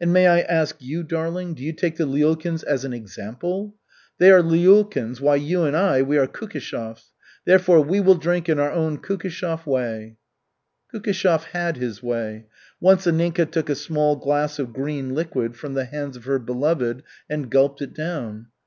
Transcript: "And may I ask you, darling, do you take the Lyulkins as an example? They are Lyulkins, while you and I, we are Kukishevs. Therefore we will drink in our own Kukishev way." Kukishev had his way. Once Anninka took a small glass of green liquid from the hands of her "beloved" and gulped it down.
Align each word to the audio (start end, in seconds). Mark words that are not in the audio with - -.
"And 0.00 0.10
may 0.10 0.26
I 0.26 0.40
ask 0.40 0.76
you, 0.80 1.02
darling, 1.02 1.52
do 1.52 1.62
you 1.62 1.70
take 1.74 1.98
the 1.98 2.06
Lyulkins 2.06 2.62
as 2.62 2.86
an 2.86 2.94
example? 2.94 3.74
They 4.16 4.30
are 4.30 4.40
Lyulkins, 4.40 5.20
while 5.20 5.36
you 5.36 5.64
and 5.64 5.76
I, 5.76 6.00
we 6.00 6.16
are 6.16 6.26
Kukishevs. 6.26 7.12
Therefore 7.44 7.82
we 7.82 8.00
will 8.00 8.14
drink 8.14 8.48
in 8.48 8.58
our 8.58 8.72
own 8.72 8.96
Kukishev 8.96 9.66
way." 9.66 10.16
Kukishev 10.94 11.42
had 11.52 11.76
his 11.76 12.02
way. 12.02 12.46
Once 12.80 13.04
Anninka 13.04 13.50
took 13.50 13.68
a 13.68 13.74
small 13.74 14.16
glass 14.16 14.58
of 14.58 14.72
green 14.72 15.14
liquid 15.14 15.56
from 15.56 15.74
the 15.74 15.84
hands 15.84 16.16
of 16.16 16.24
her 16.24 16.38
"beloved" 16.38 17.02
and 17.28 17.50
gulped 17.50 17.82
it 17.82 17.92
down. 17.92 18.46